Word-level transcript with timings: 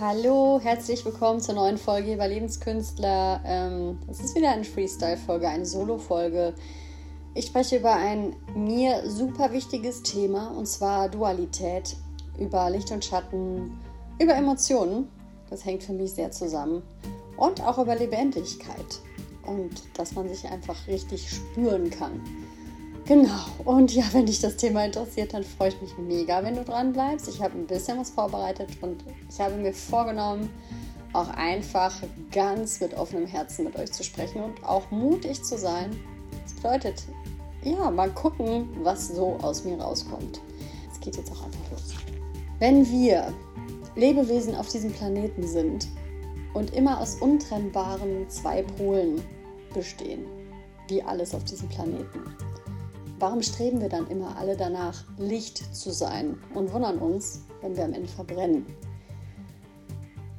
Hallo, 0.00 0.60
herzlich 0.62 1.04
willkommen 1.06 1.40
zur 1.40 1.54
neuen 1.54 1.78
Folge 1.78 2.12
Überlebenskünstler. 2.12 3.40
Ähm, 3.46 3.98
es 4.10 4.20
ist 4.20 4.34
wieder 4.34 4.50
eine 4.50 4.64
Freestyle-Folge, 4.64 5.48
eine 5.48 5.64
Solo-Folge. 5.64 6.54
Ich 7.34 7.46
spreche 7.46 7.78
über 7.78 7.94
ein 7.94 8.36
mir 8.54 9.08
super 9.08 9.52
wichtiges 9.52 10.02
Thema 10.02 10.48
und 10.48 10.66
zwar 10.66 11.08
Dualität, 11.08 11.96
über 12.38 12.68
Licht 12.68 12.90
und 12.90 13.04
Schatten, 13.04 13.80
über 14.18 14.34
Emotionen. 14.34 15.08
Das 15.48 15.64
hängt 15.64 15.84
für 15.84 15.94
mich 15.94 16.12
sehr 16.12 16.30
zusammen. 16.30 16.82
Und 17.38 17.62
auch 17.62 17.78
über 17.78 17.94
Lebendigkeit 17.94 19.00
und 19.46 19.70
dass 19.94 20.12
man 20.12 20.28
sich 20.28 20.46
einfach 20.46 20.86
richtig 20.88 21.30
spüren 21.30 21.88
kann. 21.88 22.20
Genau. 23.06 23.44
Und 23.64 23.94
ja, 23.94 24.02
wenn 24.12 24.26
dich 24.26 24.40
das 24.40 24.56
Thema 24.56 24.84
interessiert, 24.84 25.32
dann 25.32 25.44
freue 25.44 25.68
ich 25.68 25.80
mich 25.80 25.96
mega, 25.96 26.42
wenn 26.42 26.56
du 26.56 26.64
dran 26.64 26.92
bleibst. 26.92 27.28
Ich 27.28 27.40
habe 27.40 27.56
ein 27.56 27.66
bisschen 27.66 27.98
was 27.98 28.10
vorbereitet 28.10 28.68
und 28.80 29.04
ich 29.30 29.40
habe 29.40 29.54
mir 29.54 29.72
vorgenommen, 29.72 30.50
auch 31.12 31.28
einfach 31.28 31.94
ganz 32.32 32.80
mit 32.80 32.94
offenem 32.94 33.26
Herzen 33.26 33.64
mit 33.64 33.76
euch 33.76 33.92
zu 33.92 34.02
sprechen 34.02 34.42
und 34.42 34.64
auch 34.64 34.90
mutig 34.90 35.42
zu 35.44 35.56
sein. 35.56 35.96
Das 36.42 36.52
bedeutet, 36.54 37.04
ja, 37.62 37.90
mal 37.92 38.10
gucken, 38.10 38.68
was 38.82 39.08
so 39.08 39.38
aus 39.40 39.64
mir 39.64 39.80
rauskommt. 39.80 40.40
Es 40.92 41.00
geht 41.00 41.16
jetzt 41.16 41.30
auch 41.30 41.44
einfach 41.44 41.70
los. 41.70 41.94
Wenn 42.58 42.90
wir 42.90 43.32
Lebewesen 43.94 44.56
auf 44.56 44.68
diesem 44.68 44.92
Planeten 44.92 45.46
sind 45.46 45.86
und 46.54 46.74
immer 46.74 47.00
aus 47.00 47.16
untrennbaren 47.20 48.28
zwei 48.28 48.62
Polen 48.62 49.22
bestehen, 49.72 50.26
wie 50.88 51.02
alles 51.02 51.34
auf 51.34 51.44
diesem 51.44 51.68
Planeten, 51.68 52.24
Warum 53.18 53.42
streben 53.42 53.80
wir 53.80 53.88
dann 53.88 54.08
immer 54.08 54.36
alle 54.36 54.56
danach, 54.56 55.04
Licht 55.16 55.74
zu 55.74 55.90
sein 55.90 56.38
und 56.54 56.72
wundern 56.72 56.98
uns, 56.98 57.42
wenn 57.62 57.76
wir 57.76 57.84
am 57.84 57.94
Ende 57.94 58.08
verbrennen? 58.08 58.66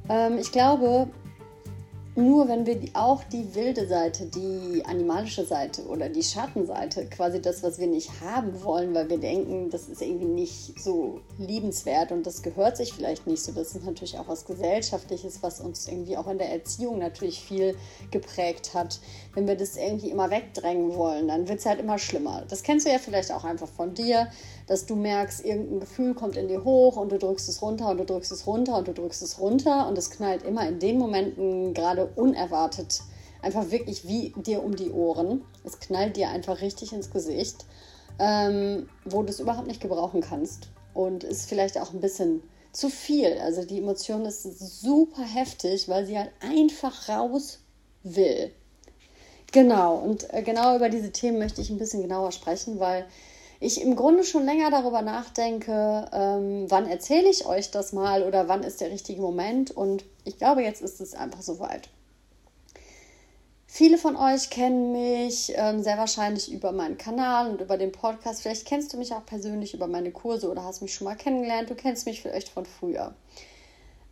Ähm, 0.08 0.38
ich 0.38 0.52
glaube, 0.52 1.08
nur 2.18 2.48
wenn 2.48 2.66
wir 2.66 2.80
auch 2.94 3.22
die 3.22 3.54
wilde 3.54 3.86
Seite, 3.86 4.26
die 4.26 4.82
animalische 4.84 5.44
Seite 5.44 5.86
oder 5.86 6.08
die 6.08 6.24
Schattenseite, 6.24 7.06
quasi 7.06 7.40
das, 7.40 7.62
was 7.62 7.78
wir 7.78 7.86
nicht 7.86 8.10
haben 8.20 8.64
wollen, 8.64 8.92
weil 8.92 9.08
wir 9.08 9.18
denken, 9.18 9.70
das 9.70 9.88
ist 9.88 10.02
irgendwie 10.02 10.26
nicht 10.26 10.80
so 10.80 11.20
liebenswert 11.38 12.10
und 12.10 12.26
das 12.26 12.42
gehört 12.42 12.76
sich 12.76 12.92
vielleicht 12.92 13.28
nicht 13.28 13.40
so. 13.40 13.52
Das 13.52 13.74
ist 13.74 13.84
natürlich 13.84 14.18
auch 14.18 14.26
was 14.26 14.44
Gesellschaftliches, 14.46 15.44
was 15.44 15.60
uns 15.60 15.86
irgendwie 15.86 16.16
auch 16.16 16.26
in 16.26 16.38
der 16.38 16.50
Erziehung 16.50 16.98
natürlich 16.98 17.40
viel 17.40 17.76
geprägt 18.10 18.74
hat. 18.74 18.98
Wenn 19.34 19.46
wir 19.46 19.54
das 19.54 19.76
irgendwie 19.76 20.10
immer 20.10 20.28
wegdrängen 20.28 20.96
wollen, 20.96 21.28
dann 21.28 21.48
wird 21.48 21.60
es 21.60 21.66
halt 21.66 21.78
immer 21.78 21.98
schlimmer. 21.98 22.42
Das 22.48 22.64
kennst 22.64 22.84
du 22.84 22.90
ja 22.90 22.98
vielleicht 22.98 23.30
auch 23.30 23.44
einfach 23.44 23.68
von 23.68 23.94
dir 23.94 24.26
dass 24.68 24.86
du 24.86 24.94
merkst, 24.94 25.44
irgendein 25.44 25.80
Gefühl 25.80 26.14
kommt 26.14 26.36
in 26.36 26.46
dir 26.46 26.62
hoch 26.62 26.96
und 26.96 27.10
du 27.10 27.18
drückst 27.18 27.48
es 27.48 27.60
runter 27.60 27.88
und 27.88 27.98
du 27.98 28.04
drückst 28.04 28.30
es 28.30 28.46
runter 28.46 28.78
und 28.78 28.86
du 28.86 28.92
drückst 28.92 29.22
es 29.22 29.40
runter 29.40 29.88
und 29.88 29.98
es 29.98 30.10
knallt 30.10 30.44
immer 30.44 30.68
in 30.68 30.78
den 30.78 30.98
Momenten 30.98 31.74
gerade 31.74 32.06
unerwartet 32.14 33.00
einfach 33.42 33.70
wirklich 33.70 34.06
wie 34.06 34.32
dir 34.36 34.62
um 34.62 34.76
die 34.76 34.90
Ohren. 34.90 35.44
Es 35.64 35.78
knallt 35.78 36.16
dir 36.16 36.28
einfach 36.28 36.60
richtig 36.60 36.92
ins 36.92 37.10
Gesicht, 37.10 37.64
ähm, 38.18 38.88
wo 39.04 39.22
du 39.22 39.30
es 39.30 39.40
überhaupt 39.40 39.66
nicht 39.66 39.80
gebrauchen 39.80 40.20
kannst 40.20 40.68
und 40.94 41.24
ist 41.24 41.48
vielleicht 41.48 41.78
auch 41.78 41.92
ein 41.92 42.00
bisschen 42.00 42.42
zu 42.72 42.88
viel. 42.88 43.38
Also 43.38 43.64
die 43.64 43.78
Emotion 43.78 44.24
ist 44.24 44.42
super 44.80 45.22
heftig, 45.22 45.88
weil 45.88 46.06
sie 46.06 46.18
halt 46.18 46.30
einfach 46.40 47.08
raus 47.08 47.60
will. 48.02 48.52
Genau, 49.50 49.96
und 49.96 50.32
äh, 50.34 50.42
genau 50.42 50.76
über 50.76 50.90
diese 50.90 51.10
Themen 51.10 51.38
möchte 51.38 51.62
ich 51.62 51.70
ein 51.70 51.78
bisschen 51.78 52.02
genauer 52.02 52.32
sprechen, 52.32 52.78
weil 52.80 53.06
ich 53.60 53.80
im 53.80 53.96
Grunde 53.96 54.22
schon 54.24 54.44
länger 54.44 54.70
darüber 54.70 55.02
nachdenke, 55.02 56.08
ähm, 56.12 56.66
wann 56.68 56.88
erzähle 56.88 57.28
ich 57.28 57.44
euch 57.46 57.70
das 57.70 57.92
mal 57.92 58.22
oder 58.22 58.48
wann 58.48 58.62
ist 58.62 58.80
der 58.80 58.90
richtige 58.90 59.20
Moment. 59.20 59.70
Und 59.70 60.04
ich 60.24 60.38
glaube, 60.38 60.62
jetzt 60.62 60.80
ist 60.80 61.00
es 61.00 61.14
einfach 61.14 61.42
soweit. 61.42 61.88
Viele 63.66 63.98
von 63.98 64.16
euch 64.16 64.48
kennen 64.48 64.92
mich 64.92 65.52
ähm, 65.54 65.82
sehr 65.82 65.98
wahrscheinlich 65.98 66.50
über 66.50 66.72
meinen 66.72 66.96
Kanal 66.96 67.50
und 67.50 67.60
über 67.60 67.76
den 67.76 67.92
Podcast. 67.92 68.42
Vielleicht 68.42 68.66
kennst 68.66 68.92
du 68.92 68.96
mich 68.96 69.12
auch 69.12 69.26
persönlich 69.26 69.74
über 69.74 69.88
meine 69.88 70.10
Kurse 70.10 70.50
oder 70.50 70.64
hast 70.64 70.80
mich 70.80 70.94
schon 70.94 71.04
mal 71.04 71.16
kennengelernt. 71.16 71.68
Du 71.68 71.74
kennst 71.74 72.06
mich 72.06 72.22
vielleicht 72.22 72.48
von 72.48 72.64
früher. 72.64 73.14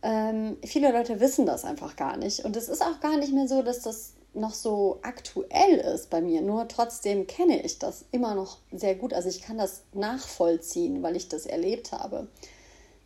Ähm, 0.03 0.57
viele 0.63 0.91
Leute 0.91 1.19
wissen 1.19 1.45
das 1.45 1.65
einfach 1.65 1.95
gar 1.95 2.17
nicht. 2.17 2.45
Und 2.45 2.55
es 2.55 2.69
ist 2.69 2.83
auch 2.83 2.99
gar 2.99 3.17
nicht 3.17 3.33
mehr 3.33 3.47
so, 3.47 3.63
dass 3.63 3.81
das 3.81 4.13
noch 4.37 4.53
so 4.53 4.99
aktuell 5.01 5.77
ist 5.93 6.09
bei 6.09 6.21
mir. 6.21 6.41
Nur 6.41 6.67
trotzdem 6.67 7.27
kenne 7.27 7.61
ich 7.63 7.79
das 7.79 8.05
immer 8.11 8.35
noch 8.35 8.57
sehr 8.71 8.95
gut. 8.95 9.13
Also 9.13 9.29
ich 9.29 9.41
kann 9.41 9.57
das 9.57 9.81
nachvollziehen, 9.93 11.03
weil 11.03 11.15
ich 11.15 11.29
das 11.29 11.45
erlebt 11.45 11.91
habe. 11.91 12.27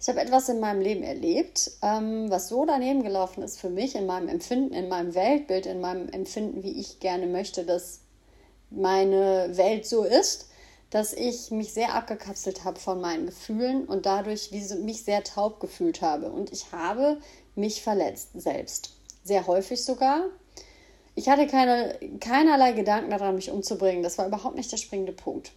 Ich 0.01 0.09
habe 0.09 0.19
etwas 0.19 0.49
in 0.49 0.59
meinem 0.59 0.81
Leben 0.81 1.03
erlebt, 1.03 1.71
ähm, 1.83 2.31
was 2.31 2.49
so 2.49 2.65
daneben 2.65 3.03
gelaufen 3.03 3.43
ist 3.43 3.59
für 3.59 3.69
mich, 3.69 3.95
in 3.95 4.07
meinem 4.07 4.29
Empfinden, 4.29 4.73
in 4.73 4.89
meinem 4.89 5.13
Weltbild, 5.13 5.67
in 5.67 5.79
meinem 5.79 6.09
Empfinden, 6.09 6.63
wie 6.63 6.79
ich 6.79 6.99
gerne 6.99 7.27
möchte, 7.27 7.65
dass 7.65 7.99
meine 8.71 9.55
Welt 9.57 9.85
so 9.85 10.03
ist, 10.03 10.47
dass 10.89 11.13
ich 11.13 11.51
mich 11.51 11.73
sehr 11.73 11.93
abgekapselt 11.93 12.63
habe 12.63 12.79
von 12.79 12.99
meinen 12.99 13.27
Gefühlen 13.27 13.85
und 13.85 14.07
dadurch 14.07 14.51
mich 14.51 15.03
sehr 15.03 15.23
taub 15.23 15.59
gefühlt 15.59 16.01
habe. 16.01 16.31
Und 16.31 16.51
ich 16.51 16.71
habe 16.71 17.17
mich 17.55 17.83
verletzt 17.83 18.29
selbst. 18.33 18.93
Sehr 19.23 19.45
häufig 19.45 19.83
sogar, 19.83 20.23
ich 21.21 21.29
hatte 21.29 21.45
keine, 21.45 21.99
keinerlei 22.19 22.71
Gedanken 22.71 23.11
daran, 23.11 23.35
mich 23.35 23.51
umzubringen. 23.51 24.01
Das 24.01 24.17
war 24.17 24.25
überhaupt 24.25 24.55
nicht 24.55 24.71
der 24.71 24.77
springende 24.77 25.11
Punkt. 25.11 25.51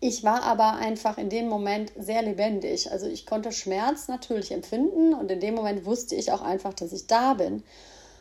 Ich 0.00 0.24
war 0.24 0.42
aber 0.42 0.74
einfach 0.74 1.16
in 1.16 1.30
dem 1.30 1.48
Moment 1.48 1.92
sehr 1.96 2.22
lebendig. 2.22 2.90
Also 2.90 3.06
ich 3.06 3.24
konnte 3.24 3.52
Schmerz 3.52 4.08
natürlich 4.08 4.50
empfinden 4.50 5.14
und 5.14 5.30
in 5.30 5.38
dem 5.38 5.54
Moment 5.54 5.86
wusste 5.86 6.16
ich 6.16 6.32
auch 6.32 6.42
einfach, 6.42 6.74
dass 6.74 6.92
ich 6.92 7.06
da 7.06 7.34
bin 7.34 7.62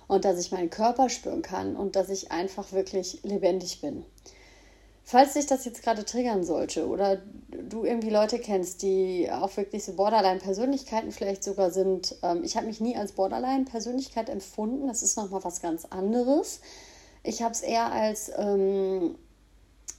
und 0.07 0.25
dass 0.25 0.39
ich 0.39 0.51
meinen 0.51 0.69
Körper 0.69 1.09
spüren 1.09 1.41
kann 1.41 1.75
und 1.75 1.95
dass 1.95 2.09
ich 2.09 2.31
einfach 2.31 2.71
wirklich 2.71 3.23
lebendig 3.23 3.81
bin. 3.81 4.05
Falls 5.05 5.33
dich 5.33 5.45
das 5.45 5.65
jetzt 5.65 5.83
gerade 5.83 6.05
triggern 6.05 6.43
sollte 6.43 6.87
oder 6.87 7.21
du 7.49 7.83
irgendwie 7.83 8.09
Leute 8.09 8.39
kennst, 8.39 8.81
die 8.81 9.29
auch 9.29 9.55
wirklich 9.57 9.83
so 9.83 9.93
Borderline-Persönlichkeiten 9.93 11.11
vielleicht 11.11 11.43
sogar 11.43 11.71
sind, 11.71 12.15
ähm, 12.23 12.43
ich 12.43 12.55
habe 12.55 12.67
mich 12.67 12.79
nie 12.79 12.95
als 12.95 13.11
Borderline-Persönlichkeit 13.11 14.29
empfunden. 14.29 14.87
Das 14.87 15.03
ist 15.03 15.17
nochmal 15.17 15.43
was 15.43 15.61
ganz 15.61 15.85
anderes. 15.85 16.61
Ich 17.21 17.41
habe 17.41 17.53
es 17.53 17.61
eher 17.61 17.91
als, 17.91 18.31
ähm, 18.37 19.15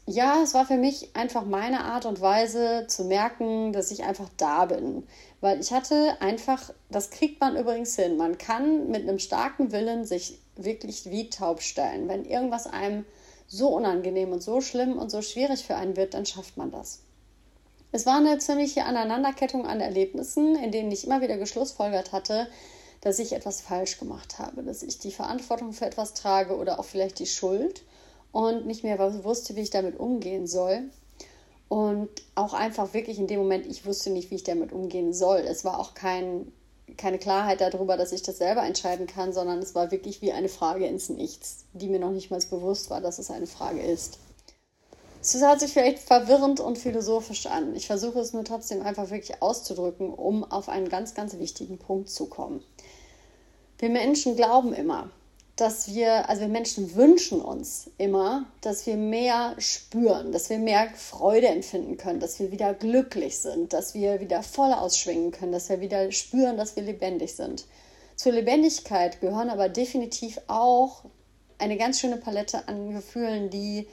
ja, 0.07 0.43
es 0.43 0.55
war 0.55 0.67
für 0.67 0.79
mich 0.79 1.15
einfach 1.15 1.45
meine 1.45 1.85
Art 1.85 2.07
und 2.07 2.23
Weise 2.23 2.87
zu 2.89 3.05
merken, 3.05 3.75
dass 3.75 3.91
ich 3.91 4.05
einfach 4.05 4.31
da 4.39 4.65
bin. 4.65 5.07
Weil 5.43 5.61
ich 5.61 5.73
hatte 5.73 6.17
einfach, 6.21 6.73
das 6.89 7.11
kriegt 7.11 7.41
man 7.41 7.57
übrigens 7.57 7.95
hin. 7.97 8.17
Man 8.17 8.39
kann 8.39 8.91
mit 8.91 9.03
einem 9.03 9.19
starken 9.19 9.71
Willen 9.71 10.07
sich 10.07 10.39
wirklich 10.57 11.11
wie 11.11 11.29
taub 11.29 11.61
stellen. 11.61 12.09
Wenn 12.09 12.25
irgendwas 12.25 12.67
einem 12.67 13.05
so 13.55 13.69
unangenehm 13.69 14.33
und 14.33 14.43
so 14.43 14.61
schlimm 14.61 14.99
und 14.99 15.11
so 15.11 15.23
schwierig 15.23 15.65
für 15.65 15.77
einen 15.77 15.97
wird, 15.97 16.15
dann 16.15 16.27
schafft 16.27 16.57
man 16.57 16.71
das. 16.71 17.01
Es 17.93 18.07
war 18.07 18.17
eine 18.17 18.39
ziemliche 18.39 18.85
Aneinanderkettung 18.85 19.67
an 19.67 19.81
Erlebnissen, 19.81 20.57
in 20.57 20.73
denen 20.73 20.91
ich 20.91 21.07
immer 21.07 21.21
wieder 21.21 21.37
geschlussfolgert 21.37 22.11
hatte, 22.13 22.49
dass 23.01 23.21
ich 23.21 23.33
etwas 23.33 23.61
falsch 23.61 23.99
gemacht 23.99 24.39
habe, 24.39 24.65
dass 24.65 24.83
ich 24.83 24.99
die 24.99 25.13
Verantwortung 25.13 25.73
für 25.73 25.87
etwas 25.87 26.15
trage 26.15 26.57
oder 26.57 26.81
auch 26.81 26.85
vielleicht 26.85 27.19
die 27.21 27.27
Schuld 27.27 27.85
und 28.33 28.67
nicht 28.67 28.83
mehr 28.83 28.99
wusste, 29.25 29.55
wie 29.55 29.61
ich 29.61 29.71
damit 29.71 30.01
umgehen 30.01 30.49
soll. 30.49 30.91
Und 31.69 32.09
auch 32.35 32.53
einfach 32.53 32.95
wirklich 32.95 33.19
in 33.19 33.29
dem 33.29 33.39
Moment, 33.39 33.67
ich 33.67 33.87
wusste 33.87 34.11
nicht, 34.11 34.31
wie 34.31 34.37
ich 34.37 34.45
damit 34.45 34.73
umgehen 34.73 35.13
soll. 35.13 35.39
Es 35.41 35.65
war 35.65 35.79
auch 35.79 35.95
kein 35.95 36.53
keine 36.97 37.19
Klarheit 37.19 37.61
darüber, 37.61 37.97
dass 37.97 38.13
ich 38.13 38.23
das 38.23 38.39
selber 38.39 38.65
entscheiden 38.65 39.07
kann, 39.07 39.33
sondern 39.33 39.59
es 39.59 39.75
war 39.75 39.91
wirklich 39.91 40.23
wie 40.23 40.33
eine 40.33 40.49
Frage 40.49 40.87
ins 40.87 41.09
Nichts, 41.09 41.65
die 41.73 41.89
mir 41.89 41.99
noch 41.99 42.11
nicht 42.11 42.31
mal 42.31 42.41
bewusst 42.51 42.91
war, 42.91 43.01
dass 43.01 43.19
es 43.19 43.31
eine 43.31 43.47
Frage 43.47 43.81
ist. 43.81 44.19
Es 45.21 45.41
hört 45.41 45.61
sich 45.61 45.73
vielleicht 45.73 46.01
verwirrend 46.01 46.61
und 46.61 46.77
philosophisch 46.77 47.47
an. 47.47 47.75
Ich 47.75 47.87
versuche 47.87 48.19
es 48.19 48.35
nur 48.35 48.45
trotzdem 48.45 48.83
einfach 48.83 49.11
wirklich 49.11 49.41
auszudrücken, 49.41 50.13
um 50.13 50.45
auf 50.45 50.69
einen 50.69 50.91
ganz, 50.91 51.15
ganz 51.15 51.39
wichtigen 51.39 51.79
Punkt 51.79 52.11
zu 52.11 52.27
kommen. 52.27 52.63
Wir 53.79 53.89
Menschen 53.89 54.37
glauben 54.37 54.75
immer, 54.75 55.11
dass 55.57 55.95
wir, 55.95 56.29
also 56.29 56.43
wir 56.43 56.49
Menschen 56.49 56.97
wünschen 56.97 57.41
uns 57.41 57.91
immer, 57.97 58.47
dass 58.61 58.87
wir 58.87 58.97
mehr 58.97 59.55
spüren, 59.59 60.33
dass 60.33 60.51
wir 60.51 60.59
mehr 60.59 60.91
Freude 60.97 61.47
empfinden 61.47 61.97
können, 61.97 62.19
dass 62.19 62.41
wir 62.41 62.51
wieder 62.51 62.75
glücklich 62.75 63.39
sind, 63.39 63.73
dass 63.73 63.95
wir 63.95 64.21
wieder 64.21 64.43
voll 64.43 64.73
ausschwingen 64.73 65.31
können, 65.31 65.53
dass 65.53 65.69
wir 65.69 65.81
wieder 65.81 66.11
spüren, 66.11 66.57
dass 66.57 66.75
wir 66.75 66.83
lebendig 66.83 67.35
sind. 67.35 67.67
Zur 68.17 68.33
Lebendigkeit 68.33 69.21
gehören 69.21 69.51
aber 69.51 69.69
definitiv 69.69 70.41
auch 70.49 71.05
eine 71.59 71.77
ganz 71.77 72.01
schöne 72.01 72.17
Palette 72.17 72.67
an 72.67 72.93
Gefühlen, 72.93 73.51
die, 73.51 73.87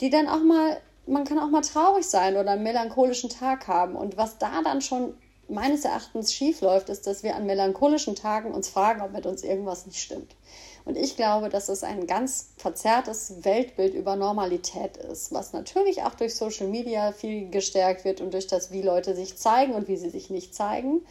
die 0.00 0.10
dann 0.10 0.28
auch 0.28 0.42
mal, 0.42 0.80
man 1.06 1.24
kann 1.24 1.38
auch 1.38 1.50
mal 1.50 1.62
traurig 1.62 2.04
sein 2.04 2.36
oder 2.36 2.52
einen 2.52 2.62
melancholischen 2.62 3.30
Tag 3.30 3.66
haben. 3.66 3.96
Und 3.96 4.16
was 4.16 4.38
da 4.38 4.62
dann 4.62 4.80
schon 4.80 5.14
meines 5.48 5.84
Erachtens 5.84 6.32
schief 6.32 6.60
läuft, 6.60 6.88
ist, 6.88 7.06
dass 7.06 7.22
wir 7.22 7.36
an 7.36 7.46
melancholischen 7.46 8.14
Tagen 8.14 8.52
uns 8.52 8.68
fragen, 8.68 9.02
ob 9.02 9.12
mit 9.12 9.26
uns 9.26 9.42
irgendwas 9.42 9.86
nicht 9.86 10.00
stimmt. 10.00 10.34
Und 10.84 10.96
ich 10.96 11.16
glaube, 11.16 11.48
dass 11.48 11.68
es 11.68 11.84
ein 11.84 12.06
ganz 12.06 12.50
verzerrtes 12.56 13.44
Weltbild 13.44 13.94
über 13.94 14.16
Normalität 14.16 14.96
ist, 14.96 15.32
was 15.32 15.52
natürlich 15.52 16.02
auch 16.02 16.14
durch 16.14 16.34
Social 16.34 16.66
Media 16.66 17.12
viel 17.12 17.48
gestärkt 17.50 18.04
wird 18.04 18.20
und 18.20 18.34
durch 18.34 18.48
das, 18.48 18.72
wie 18.72 18.82
Leute 18.82 19.14
sich 19.14 19.36
zeigen 19.36 19.74
und 19.74 19.88
wie 19.88 19.96
sie 19.96 20.10
sich 20.10 20.30
nicht 20.30 20.54
zeigen. 20.54 21.02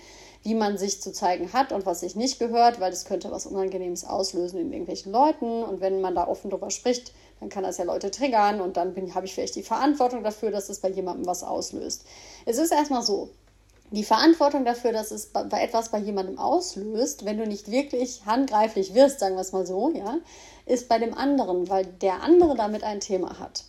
wie 0.44 0.56
man 0.56 0.78
sich 0.78 1.02
zu 1.02 1.12
zeigen 1.12 1.54
hat 1.54 1.72
und 1.72 1.86
was 1.86 2.00
sich 2.00 2.16
nicht 2.16 2.40
gehört, 2.40 2.80
weil 2.80 2.90
das 2.92 3.06
könnte 3.06 3.30
was 3.32 3.46
Unangenehmes 3.46 4.06
auslösen 4.06 4.60
in 4.60 4.72
irgendwelchen 4.72 5.12
Leuten. 5.12 5.64
Und 5.64 5.82
wenn 5.82 6.02
man 6.02 6.16
da 6.16 6.28
offen 6.28 6.50
drüber 6.50 6.72
spricht, 6.72 7.14
dann 7.40 7.50
kann 7.50 7.64
das 7.64 7.78
ja 7.78 7.86
Leute 7.86 8.12
triggern 8.12 8.62
und 8.62 8.78
dann 8.78 8.96
habe 9.16 9.26
ich 9.26 9.34
vielleicht 9.34 9.56
die 9.56 9.64
Verantwortung 9.64 10.24
dafür, 10.24 10.52
dass 10.52 10.70
es 10.70 10.80
bei 10.80 10.90
jemandem 10.90 11.26
was 11.26 11.44
auslöst. 11.44 12.06
Es 12.46 12.58
ist 12.58 12.72
erstmal 12.72 13.04
so, 13.04 13.30
die 13.92 14.04
Verantwortung 14.04 14.64
dafür, 14.64 14.94
dass 14.94 15.12
es 15.12 15.28
bei 15.28 15.62
etwas 15.62 15.90
bei 15.90 16.00
jemandem 16.00 16.40
auslöst, 16.40 17.26
wenn 17.26 17.38
du 17.38 17.46
nicht 17.46 17.70
wirklich 17.70 18.26
handgreiflich 18.26 18.94
wirst, 18.94 19.20
sagen 19.20 19.36
wir 19.36 19.42
es 19.42 19.52
mal 19.52 19.68
so, 19.68 19.92
ja, 19.92 20.18
ist 20.66 20.88
bei 20.88 20.98
dem 20.98 21.14
anderen, 21.14 21.70
weil 21.70 21.86
der 21.86 22.24
andere 22.24 22.56
damit 22.56 22.84
ein 22.84 23.02
Thema 23.02 23.40
hat. 23.40 23.66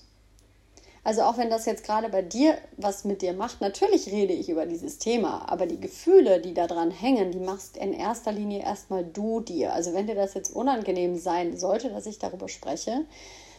Also 1.05 1.23
auch 1.23 1.37
wenn 1.37 1.51
das 1.51 1.67
jetzt 1.67 1.85
gerade 1.85 2.09
bei 2.09 2.23
dir 2.23 2.57
was 2.77 3.05
mit 3.05 3.23
dir 3.23 3.33
macht, 3.33 3.61
natürlich 3.61 4.07
rede 4.13 4.33
ich 4.33 4.49
über 4.49 4.67
dieses 4.67 4.99
Thema, 4.99 5.51
aber 5.51 5.67
die 5.67 5.81
Gefühle, 5.81 6.41
die 6.41 6.55
da 6.55 6.69
dran 6.69 6.93
hängen, 6.93 7.33
die 7.33 7.41
machst 7.41 7.77
in 7.77 7.93
erster 7.93 8.31
Linie 8.31 8.63
erstmal 8.63 9.05
du 9.05 9.41
dir. 9.41 9.73
Also 9.73 9.95
wenn 9.95 10.07
dir 10.07 10.15
das 10.15 10.35
jetzt 10.35 10.55
unangenehm 10.55 11.19
sein 11.19 11.57
sollte, 11.57 11.91
dass 11.91 12.07
ich 12.07 12.21
darüber 12.21 12.49
spreche, 12.49 13.05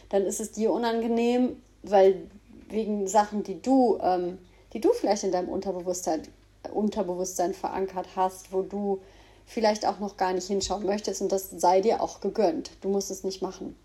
dann 0.08 0.24
ist 0.24 0.40
es 0.40 0.52
dir 0.52 0.72
unangenehm, 0.72 1.60
weil 1.82 2.22
wegen 2.70 3.06
Sachen, 3.06 3.42
die 3.42 3.60
du, 3.60 3.98
ähm, 4.00 4.38
die 4.72 4.80
du 4.80 4.94
vielleicht 4.94 5.24
in 5.24 5.32
deinem 5.32 5.50
Unterbewusstsein, 5.50 6.22
Unterbewusstsein 6.72 7.54
verankert 7.54 8.08
hast, 8.16 8.52
wo 8.52 8.62
du 8.62 9.00
vielleicht 9.46 9.86
auch 9.86 9.98
noch 9.98 10.16
gar 10.16 10.32
nicht 10.32 10.46
hinschauen 10.46 10.86
möchtest 10.86 11.20
und 11.22 11.30
das 11.32 11.50
sei 11.50 11.80
dir 11.80 12.00
auch 12.00 12.20
gegönnt. 12.20 12.70
Du 12.80 12.88
musst 12.88 13.10
es 13.10 13.24
nicht 13.24 13.42
machen. 13.42 13.76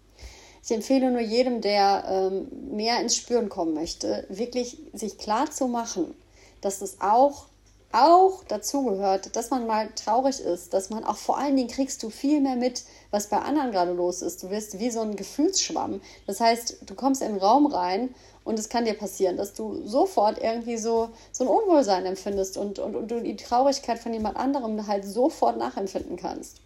Ich 0.63 0.71
empfehle 0.71 1.11
nur 1.11 1.21
jedem, 1.21 1.61
der 1.61 2.03
ähm, 2.07 2.75
mehr 2.75 2.99
ins 3.01 3.15
Spüren 3.15 3.49
kommen 3.49 3.73
möchte, 3.73 4.25
wirklich 4.29 4.77
sich 4.93 5.17
klar 5.17 5.49
zu 5.49 5.67
machen, 5.67 6.13
dass 6.61 6.81
es 6.81 6.99
auch, 6.99 7.45
auch 7.91 8.43
dazu 8.47 8.83
gehört, 8.83 9.35
dass 9.35 9.49
man 9.49 9.65
mal 9.65 9.89
traurig 9.95 10.41
ist, 10.41 10.73
dass 10.73 10.89
man 10.89 11.05
auch 11.05 11.17
vor 11.17 11.37
allen 11.37 11.55
Dingen 11.55 11.69
kriegst 11.69 12.03
du 12.03 12.09
viel 12.09 12.41
mehr 12.41 12.57
mit, 12.57 12.83
was 13.09 13.27
bei 13.27 13.37
anderen 13.37 13.71
gerade 13.71 13.93
los 13.93 14.21
ist. 14.21 14.43
Du 14.43 14.49
wirst 14.49 14.79
wie 14.79 14.91
so 14.91 14.99
ein 14.99 15.15
Gefühlsschwamm. 15.15 16.01
Das 16.27 16.39
heißt, 16.41 16.79
du 16.85 16.93
kommst 16.93 17.21
in 17.21 17.29
den 17.29 17.41
Raum 17.41 17.65
rein 17.65 18.13
und 18.44 18.57
es 18.57 18.69
kann 18.69 18.86
dir 18.86 18.94
passieren, 18.94 19.38
dass 19.38 19.53
du 19.53 19.86
sofort 19.86 20.41
irgendwie 20.41 20.77
so, 20.77 21.09
so 21.31 21.44
ein 21.44 21.50
Unwohlsein 21.50 22.06
empfindest 22.06 22.57
und, 22.57 22.80
und, 22.80 22.95
und 22.95 23.09
du 23.09 23.21
die 23.21 23.36
Traurigkeit 23.36 24.00
von 24.00 24.13
jemand 24.13 24.38
anderem 24.38 24.88
halt 24.88 25.06
sofort 25.06 25.57
nachempfinden 25.57 26.18
kannst. 26.18 26.57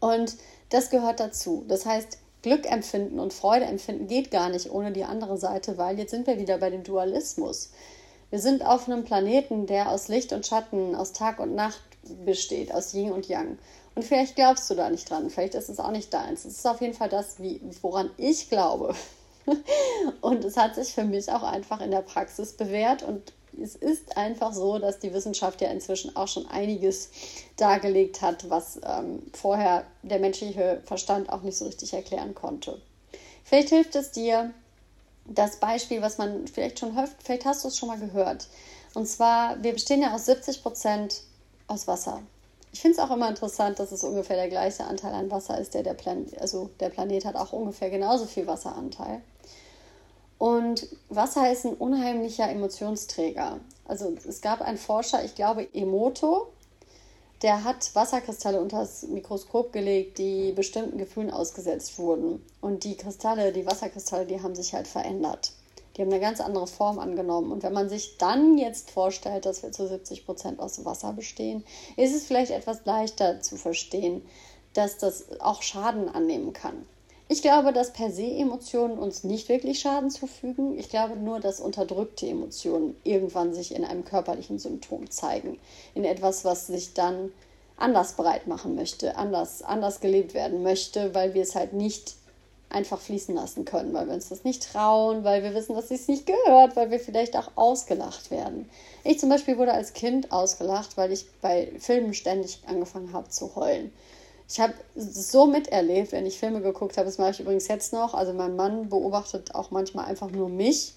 Und 0.00 0.36
das 0.70 0.90
gehört 0.90 1.20
dazu. 1.20 1.64
Das 1.68 1.86
heißt, 1.86 2.18
Glück 2.42 2.70
empfinden 2.70 3.20
und 3.20 3.32
Freude 3.32 3.66
empfinden 3.66 4.08
geht 4.08 4.30
gar 4.30 4.48
nicht 4.48 4.70
ohne 4.70 4.92
die 4.92 5.04
andere 5.04 5.38
Seite, 5.38 5.78
weil 5.78 5.98
jetzt 5.98 6.10
sind 6.10 6.26
wir 6.26 6.38
wieder 6.38 6.58
bei 6.58 6.70
dem 6.70 6.82
Dualismus. 6.82 7.70
Wir 8.30 8.40
sind 8.40 8.64
auf 8.64 8.88
einem 8.88 9.04
Planeten, 9.04 9.66
der 9.66 9.90
aus 9.90 10.08
Licht 10.08 10.32
und 10.32 10.46
Schatten, 10.46 10.94
aus 10.94 11.12
Tag 11.12 11.38
und 11.38 11.54
Nacht 11.54 11.82
besteht, 12.24 12.74
aus 12.74 12.94
Yin 12.94 13.12
und 13.12 13.28
Yang. 13.28 13.58
Und 13.94 14.04
vielleicht 14.04 14.36
glaubst 14.36 14.68
du 14.70 14.74
da 14.74 14.88
nicht 14.90 15.08
dran, 15.08 15.30
vielleicht 15.30 15.54
ist 15.54 15.68
es 15.68 15.78
auch 15.78 15.90
nicht 15.90 16.12
deins. 16.12 16.44
Es 16.44 16.58
ist 16.58 16.66
auf 16.66 16.80
jeden 16.80 16.94
Fall 16.94 17.08
das, 17.08 17.40
wie, 17.40 17.60
woran 17.82 18.10
ich 18.16 18.48
glaube. 18.48 18.94
und 20.20 20.44
es 20.44 20.56
hat 20.56 20.74
sich 20.74 20.92
für 20.92 21.04
mich 21.04 21.30
auch 21.30 21.42
einfach 21.42 21.80
in 21.80 21.90
der 21.90 22.02
Praxis 22.02 22.52
bewährt 22.52 23.02
und 23.02 23.32
es 23.60 23.76
ist 23.76 24.16
einfach 24.16 24.52
so, 24.54 24.78
dass 24.78 24.98
die 24.98 25.12
Wissenschaft 25.12 25.60
ja 25.60 25.68
inzwischen 25.68 26.16
auch 26.16 26.28
schon 26.28 26.46
einiges 26.46 27.10
dargelegt 27.56 28.22
hat, 28.22 28.48
was 28.48 28.80
ähm, 28.82 29.22
vorher 29.32 29.84
der 30.02 30.18
menschliche 30.18 30.80
Verstand 30.84 31.28
auch 31.28 31.42
nicht 31.42 31.56
so 31.56 31.66
richtig 31.66 31.92
erklären 31.92 32.34
konnte. 32.34 32.80
Vielleicht 33.44 33.68
hilft 33.68 33.94
es 33.94 34.10
dir 34.10 34.52
das 35.26 35.56
Beispiel, 35.56 36.00
was 36.02 36.18
man 36.18 36.46
vielleicht 36.48 36.78
schon 36.78 36.96
hört, 36.96 37.10
vielleicht 37.22 37.44
hast 37.44 37.64
du 37.64 37.68
es 37.68 37.76
schon 37.76 37.88
mal 37.88 37.98
gehört. 37.98 38.48
Und 38.94 39.06
zwar, 39.06 39.62
wir 39.62 39.72
bestehen 39.72 40.02
ja 40.02 40.14
aus 40.14 40.26
70 40.26 40.62
Prozent 40.62 41.22
aus 41.66 41.86
Wasser. 41.86 42.22
Ich 42.72 42.80
finde 42.80 42.98
es 42.98 43.04
auch 43.04 43.14
immer 43.14 43.28
interessant, 43.28 43.78
dass 43.78 43.92
es 43.92 44.02
ungefähr 44.02 44.36
der 44.36 44.48
gleiche 44.48 44.84
Anteil 44.84 45.12
an 45.12 45.30
Wasser 45.30 45.58
ist, 45.60 45.74
der 45.74 45.82
der 45.82 45.94
Planet, 45.94 46.40
also 46.40 46.70
der 46.80 46.88
Planet 46.88 47.26
hat 47.26 47.36
auch 47.36 47.52
ungefähr 47.52 47.90
genauso 47.90 48.24
viel 48.24 48.46
Wasseranteil. 48.46 49.20
Und 50.38 50.88
Wasser 51.08 51.52
ist 51.52 51.66
ein 51.66 51.74
unheimlicher 51.74 52.50
Emotionsträger. 52.50 53.60
Also 53.84 54.14
es 54.26 54.40
gab 54.40 54.62
einen 54.62 54.78
Forscher, 54.78 55.24
ich 55.24 55.34
glaube 55.34 55.68
Emoto, 55.74 56.48
der 57.42 57.62
hat 57.64 57.94
Wasserkristalle 57.94 58.60
unter 58.60 58.80
das 58.80 59.02
Mikroskop 59.02 59.72
gelegt, 59.72 60.18
die 60.18 60.52
bestimmten 60.52 60.96
Gefühlen 60.96 61.30
ausgesetzt 61.30 61.98
wurden. 61.98 62.44
Und 62.60 62.84
die 62.84 62.96
Kristalle, 62.96 63.52
die 63.52 63.66
Wasserkristalle, 63.66 64.26
die 64.26 64.40
haben 64.40 64.54
sich 64.54 64.74
halt 64.74 64.88
verändert. 64.88 65.52
Die 65.96 66.02
haben 66.02 66.10
eine 66.10 66.20
ganz 66.20 66.40
andere 66.40 66.66
Form 66.66 66.98
angenommen. 66.98 67.52
Und 67.52 67.62
wenn 67.62 67.72
man 67.72 67.88
sich 67.88 68.16
dann 68.18 68.56
jetzt 68.56 68.90
vorstellt, 68.90 69.44
dass 69.44 69.62
wir 69.62 69.72
zu 69.72 69.86
70 69.86 70.24
Prozent 70.24 70.60
aus 70.60 70.84
Wasser 70.84 71.12
bestehen, 71.12 71.64
ist 71.96 72.14
es 72.14 72.24
vielleicht 72.24 72.50
etwas 72.50 72.84
leichter 72.84 73.40
zu 73.40 73.56
verstehen, 73.56 74.22
dass 74.72 74.98
das 74.98 75.40
auch 75.40 75.62
Schaden 75.62 76.08
annehmen 76.08 76.52
kann. 76.52 76.86
Ich 77.28 77.40
glaube, 77.40 77.72
dass 77.72 77.92
per 77.92 78.10
se 78.10 78.26
Emotionen 78.26 78.98
uns 78.98 79.24
nicht 79.24 79.48
wirklich 79.48 79.80
Schaden 79.80 80.10
zufügen. 80.10 80.78
Ich 80.78 80.90
glaube 80.90 81.16
nur, 81.16 81.40
dass 81.40 81.60
unterdrückte 81.60 82.26
Emotionen 82.26 82.94
irgendwann 83.04 83.54
sich 83.54 83.74
in 83.74 83.84
einem 83.84 84.04
körperlichen 84.04 84.58
Symptom 84.58 85.10
zeigen. 85.10 85.58
In 85.94 86.04
etwas, 86.04 86.44
was 86.44 86.66
sich 86.66 86.94
dann 86.94 87.32
anders 87.78 88.14
breit 88.14 88.46
machen 88.46 88.74
möchte, 88.74 89.16
anders, 89.16 89.62
anders 89.62 90.00
gelebt 90.00 90.34
werden 90.34 90.62
möchte, 90.62 91.14
weil 91.14 91.34
wir 91.34 91.42
es 91.42 91.54
halt 91.54 91.72
nicht 91.72 92.16
einfach 92.72 93.00
fließen 93.00 93.34
lassen 93.34 93.64
können, 93.64 93.92
weil 93.94 94.06
wir 94.06 94.14
uns 94.14 94.28
das 94.28 94.44
nicht 94.44 94.72
trauen, 94.72 95.24
weil 95.24 95.42
wir 95.42 95.54
wissen, 95.54 95.74
dass 95.74 95.90
es 95.90 96.08
nicht 96.08 96.26
gehört, 96.26 96.76
weil 96.76 96.90
wir 96.90 97.00
vielleicht 97.00 97.36
auch 97.36 97.50
ausgelacht 97.54 98.30
werden. 98.30 98.68
Ich 99.04 99.18
zum 99.20 99.28
Beispiel 99.28 99.58
wurde 99.58 99.72
als 99.72 99.92
Kind 99.92 100.32
ausgelacht, 100.32 100.96
weil 100.96 101.12
ich 101.12 101.26
bei 101.40 101.72
Filmen 101.78 102.14
ständig 102.14 102.60
angefangen 102.66 103.12
habe 103.12 103.28
zu 103.28 103.54
heulen. 103.56 103.92
Ich 104.48 104.60
habe 104.60 104.74
so 104.94 105.46
miterlebt, 105.46 106.12
wenn 106.12 106.26
ich 106.26 106.38
Filme 106.38 106.60
geguckt 106.60 106.98
habe, 106.98 107.06
das 107.06 107.18
mache 107.18 107.30
ich 107.30 107.40
übrigens 107.40 107.68
jetzt 107.68 107.92
noch. 107.92 108.12
Also 108.12 108.32
mein 108.32 108.54
Mann 108.54 108.88
beobachtet 108.88 109.54
auch 109.54 109.70
manchmal 109.70 110.04
einfach 110.06 110.30
nur 110.30 110.48
mich, 110.48 110.94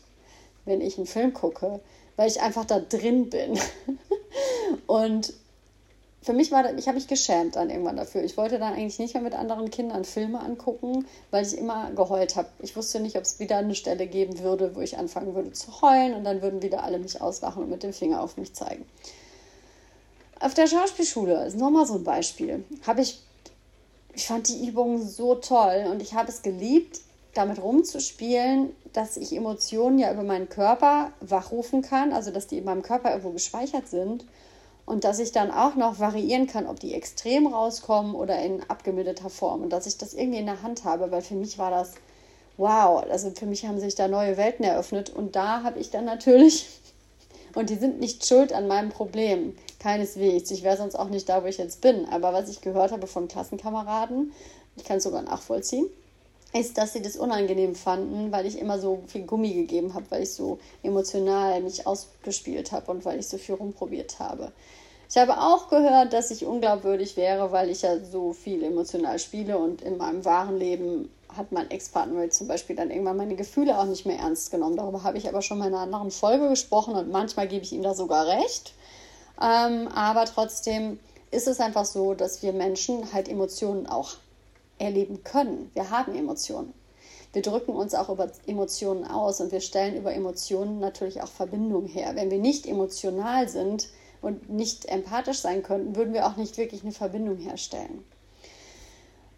wenn 0.65 0.81
ich 0.81 0.97
einen 0.97 1.07
Film 1.07 1.33
gucke, 1.33 1.79
weil 2.17 2.27
ich 2.27 2.41
einfach 2.41 2.65
da 2.65 2.79
drin 2.79 3.29
bin. 3.29 3.57
Und 4.87 5.33
für 6.25 6.33
mich 6.33 6.51
war 6.51 6.63
das, 6.63 6.73
ich 6.73 6.87
habe 6.87 6.95
mich 6.95 7.07
geschämt 7.07 7.55
dann 7.55 7.69
irgendwann 7.69 7.97
dafür. 7.97 8.23
Ich 8.23 8.35
wollte 8.35 8.57
dann 8.57 8.73
eigentlich 8.73 8.97
nicht 8.97 9.13
mehr 9.13 9.21
mit 9.21 9.35
anderen 9.35 9.69
Kindern 9.69 10.05
Filme 10.05 10.39
angucken, 10.39 11.05
weil 11.29 11.45
ich 11.45 11.55
immer 11.55 11.91
geheult 11.91 12.35
habe. 12.35 12.47
Ich 12.63 12.75
wusste 12.75 12.99
nicht, 12.99 13.15
ob 13.15 13.21
es 13.21 13.37
wieder 13.37 13.57
eine 13.57 13.75
Stelle 13.75 14.07
geben 14.07 14.39
würde, 14.39 14.75
wo 14.75 14.81
ich 14.81 14.97
anfangen 14.97 15.35
würde 15.35 15.51
zu 15.51 15.83
heulen 15.83 16.15
und 16.15 16.23
dann 16.23 16.41
würden 16.41 16.63
wieder 16.63 16.81
alle 16.83 16.97
mich 16.97 17.21
auslachen 17.21 17.61
und 17.61 17.69
mit 17.69 17.83
dem 17.83 17.93
Finger 17.93 18.23
auf 18.23 18.37
mich 18.37 18.55
zeigen. 18.55 18.87
Auf 20.39 20.55
der 20.55 20.65
Schauspielschule 20.65 21.45
ist 21.45 21.57
nochmal 21.57 21.85
so 21.85 21.93
ein 21.93 22.03
Beispiel. 22.03 22.63
Habe 22.87 23.01
ich 23.01 23.21
ich 24.15 24.25
fand 24.25 24.47
die 24.47 24.65
Übung 24.67 25.07
so 25.07 25.35
toll 25.35 25.85
und 25.91 26.01
ich 26.01 26.15
habe 26.15 26.29
es 26.29 26.41
geliebt, 26.41 27.01
damit 27.35 27.61
rumzuspielen, 27.61 28.71
dass 28.93 29.15
ich 29.15 29.35
Emotionen 29.35 29.99
ja 29.99 30.11
über 30.11 30.23
meinen 30.23 30.49
Körper 30.49 31.11
wachrufen 31.19 31.83
kann, 31.83 32.13
also 32.13 32.31
dass 32.31 32.47
die 32.47 32.57
in 32.57 32.63
meinem 32.63 32.81
Körper 32.81 33.11
irgendwo 33.11 33.31
gespeichert 33.31 33.89
sind 33.89 34.25
und 34.85 35.03
dass 35.03 35.19
ich 35.19 35.31
dann 35.31 35.51
auch 35.51 35.75
noch 35.75 35.99
variieren 35.99 36.47
kann, 36.47 36.67
ob 36.67 36.79
die 36.79 36.93
extrem 36.93 37.47
rauskommen 37.47 38.15
oder 38.15 38.39
in 38.39 38.61
abgemilderter 38.69 39.29
Form 39.29 39.63
und 39.63 39.71
dass 39.71 39.87
ich 39.87 39.97
das 39.97 40.13
irgendwie 40.13 40.39
in 40.39 40.45
der 40.45 40.61
Hand 40.61 40.83
habe, 40.83 41.11
weil 41.11 41.21
für 41.21 41.35
mich 41.35 41.57
war 41.57 41.71
das 41.71 41.93
wow, 42.57 43.03
also 43.09 43.31
für 43.31 43.45
mich 43.45 43.65
haben 43.65 43.79
sich 43.79 43.95
da 43.95 44.07
neue 44.07 44.37
Welten 44.37 44.63
eröffnet 44.63 45.09
und 45.09 45.35
da 45.35 45.63
habe 45.63 45.79
ich 45.79 45.89
dann 45.89 46.05
natürlich 46.05 46.67
und 47.55 47.69
die 47.69 47.75
sind 47.75 47.99
nicht 47.99 48.25
schuld 48.25 48.53
an 48.53 48.67
meinem 48.67 48.89
Problem. 48.89 49.55
Keineswegs. 49.85 50.49
Ich 50.49 50.63
wäre 50.63 50.77
sonst 50.77 50.95
auch 50.95 51.09
nicht 51.09 51.29
da, 51.29 51.43
wo 51.43 51.47
ich 51.47 51.59
jetzt 51.59 51.79
bin. 51.81 52.05
Aber 52.09 52.33
was 52.33 52.49
ich 52.49 52.61
gehört 52.61 52.91
habe 52.91 53.05
von 53.05 53.27
Klassenkameraden, 53.27 54.33
ich 54.77 54.83
kann 54.83 54.97
es 54.97 55.03
sogar 55.03 55.21
nachvollziehen, 55.21 55.85
ist, 56.55 56.77
dass 56.77 56.93
sie 56.93 57.01
das 57.01 57.17
unangenehm 57.17 57.75
fanden, 57.75 58.31
weil 58.31 58.45
ich 58.45 58.57
immer 58.57 58.79
so 58.79 59.01
viel 59.07 59.23
Gummi 59.23 59.53
gegeben 59.53 59.93
habe, 59.93 60.05
weil 60.09 60.23
ich 60.23 60.31
so 60.31 60.59
emotional 60.83 61.61
mich 61.61 61.85
ausgespielt 61.85 62.71
habe 62.71 62.91
und 62.91 63.03
weil 63.03 63.19
ich 63.19 63.27
so 63.27 63.37
viel 63.37 63.55
rumprobiert 63.55 64.19
habe. 64.19 64.51
Ich 65.09 65.17
habe 65.17 65.39
auch 65.39 65.69
gehört, 65.69 66.13
dass 66.13 66.31
ich 66.31 66.45
unglaubwürdig 66.45 67.17
wäre, 67.17 67.51
weil 67.51 67.69
ich 67.69 67.81
ja 67.81 67.99
so 67.99 68.33
viel 68.33 68.63
emotional 68.63 69.19
spiele 69.19 69.57
und 69.57 69.81
in 69.81 69.97
meinem 69.97 70.23
wahren 70.23 70.57
Leben 70.57 71.09
hat 71.35 71.51
mein 71.51 71.69
Ex-Partner 71.69 72.29
zum 72.29 72.47
Beispiel 72.47 72.75
dann 72.75 72.89
irgendwann 72.89 73.17
meine 73.17 73.35
Gefühle 73.35 73.77
auch 73.77 73.85
nicht 73.85 74.05
mehr 74.05 74.19
ernst 74.19 74.51
genommen. 74.51 74.77
Darüber 74.77 75.03
habe 75.03 75.17
ich 75.17 75.27
aber 75.27 75.41
schon 75.41 75.57
mal 75.57 75.67
in 75.67 75.73
einer 75.73 75.83
anderen 75.83 76.11
Folge 76.11 76.47
gesprochen 76.47 76.95
und 76.95 77.11
manchmal 77.11 77.47
gebe 77.47 77.65
ich 77.65 77.73
ihm 77.73 77.83
da 77.83 77.93
sogar 77.93 78.27
recht. 78.27 78.73
Ähm, 79.41 79.89
aber 79.89 80.23
trotzdem 80.25 80.99
ist 81.31 81.47
es 81.47 81.59
einfach 81.59 81.83
so, 81.83 82.13
dass 82.13 82.41
wir 82.41 82.53
Menschen 82.53 83.11
halt 83.11 83.27
Emotionen 83.27 83.87
auch 83.87 84.15
erleben 84.77 85.23
können. 85.23 85.71
Wir 85.73 85.89
haben 85.89 86.15
Emotionen. 86.15 86.73
Wir 87.33 87.41
drücken 87.41 87.71
uns 87.71 87.93
auch 87.93 88.09
über 88.09 88.31
Emotionen 88.47 89.03
aus 89.03 89.41
und 89.41 89.51
wir 89.51 89.59
stellen 89.59 89.97
über 89.97 90.13
Emotionen 90.13 90.79
natürlich 90.79 91.21
auch 91.21 91.27
Verbindungen 91.27 91.87
her. 91.87 92.11
Wenn 92.15 92.31
wir 92.31 92.39
nicht 92.39 92.65
emotional 92.65 93.49
sind 93.49 93.89
und 94.21 94.49
nicht 94.49 94.85
empathisch 94.85 95.39
sein 95.39 95.61
könnten, 95.61 95.95
würden 95.95 96.13
wir 96.13 96.27
auch 96.27 96.37
nicht 96.37 96.57
wirklich 96.57 96.83
eine 96.83 96.93
Verbindung 96.93 97.37
herstellen. 97.37 98.05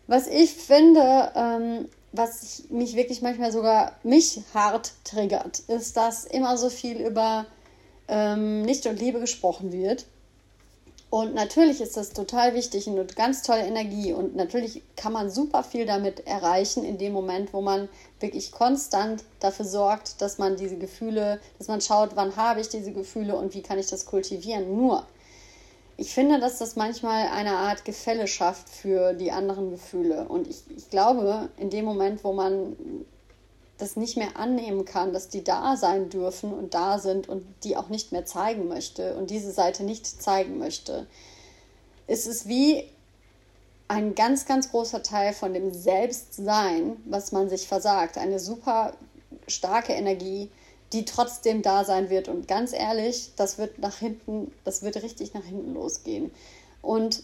Was 0.06 0.27
ich 0.27 0.51
finde, 0.51 1.32
ähm, 1.36 1.89
was 2.12 2.63
mich 2.70 2.96
wirklich 2.96 3.22
manchmal 3.22 3.51
sogar 3.51 3.94
mich 4.03 4.41
hart 4.53 4.94
triggert, 5.03 5.60
ist, 5.67 5.98
dass 5.98 6.25
immer 6.25 6.58
so 6.58 6.70
viel 6.70 6.98
über 6.98 7.46
ähm, 8.08 8.63
Licht 8.63 8.86
und 8.86 9.00
Liebe 9.00 9.20
gesprochen 9.20 9.72
wird. 9.72 10.06
Und 11.09 11.33
natürlich 11.33 11.79
ist 11.79 11.95
das 11.95 12.09
total 12.09 12.53
wichtig 12.53 12.87
und 12.87 13.15
ganz 13.15 13.41
tolle 13.41 13.65
Energie. 13.65 14.11
Und 14.11 14.35
natürlich 14.35 14.83
kann 14.97 15.13
man 15.13 15.29
super 15.29 15.63
viel 15.63 15.85
damit 15.85 16.27
erreichen 16.27 16.83
in 16.83 16.97
dem 16.97 17.13
Moment, 17.13 17.53
wo 17.53 17.61
man 17.61 17.87
wirklich 18.19 18.51
konstant 18.51 19.23
dafür 19.39 19.65
sorgt, 19.65 20.21
dass 20.21 20.37
man 20.37 20.57
diese 20.57 20.77
Gefühle, 20.77 21.39
dass 21.59 21.69
man 21.69 21.79
schaut, 21.79 22.15
wann 22.15 22.35
habe 22.35 22.59
ich 22.59 22.67
diese 22.67 22.91
Gefühle 22.91 23.37
und 23.37 23.53
wie 23.53 23.61
kann 23.61 23.79
ich 23.79 23.87
das 23.87 24.05
kultivieren. 24.05 24.75
Nur, 24.75 25.05
ich 25.95 26.13
finde, 26.13 26.39
dass 26.41 26.59
das 26.59 26.75
manchmal 26.75 27.27
eine 27.29 27.57
Art 27.57 27.85
Gefälle 27.85 28.27
schafft 28.27 28.67
für 28.67 29.13
die 29.13 29.31
anderen 29.31 29.71
Gefühle. 29.71 30.27
Und 30.27 30.47
ich, 30.47 30.61
ich 30.75 30.89
glaube, 30.89 31.49
in 31.57 31.69
dem 31.69 31.85
Moment, 31.85 32.25
wo 32.25 32.33
man 32.33 32.75
das 33.77 33.96
nicht 33.96 34.17
mehr 34.17 34.38
annehmen 34.38 34.86
kann, 34.86 35.13
dass 35.13 35.29
die 35.29 35.43
da 35.43 35.77
sein 35.77 36.10
dürfen 36.10 36.53
und 36.53 36.74
da 36.74 37.00
sind 37.00 37.29
und 37.29 37.46
die 37.63 37.77
auch 37.77 37.89
nicht 37.89 38.12
mehr 38.12 38.25
zeigen 38.25 38.67
möchte 38.67 39.15
und 39.15 39.29
diese 39.29 39.51
Seite 39.51 39.84
nicht 39.84 40.05
zeigen 40.05 40.57
möchte. 40.57 41.07
Es 42.07 42.25
ist 42.25 42.48
wie 42.48 42.86
ein 43.88 44.15
ganz, 44.15 44.46
ganz 44.46 44.72
großer 44.72 45.03
Teil 45.03 45.34
von 45.34 45.53
dem 45.53 45.74
Selbstsein, 45.74 46.98
was 47.05 47.31
man 47.31 47.50
sich 47.50 47.67
versagt. 47.67 48.17
Eine 48.17 48.39
super 48.39 48.93
starke 49.48 49.93
Energie, 49.93 50.50
die 50.93 51.05
trotzdem 51.05 51.62
da 51.62 51.86
sein 51.86 52.10
wird. 52.10 52.27
Und 52.27 52.48
ganz 52.48 52.74
ehrlich, 52.74 53.31
das 53.36 53.57
wird 53.57 53.79
nach 53.79 53.98
hinten, 53.98 54.51
das 54.63 54.84
wird 54.84 55.01
richtig 55.03 55.34
nach 55.34 55.43
hinten 55.43 55.74
losgehen. 55.74 56.31
Und 56.81 57.24